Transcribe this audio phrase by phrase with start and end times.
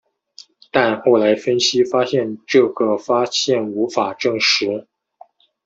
[0.71, 4.87] 但后来的分析发现这个发现无法证实。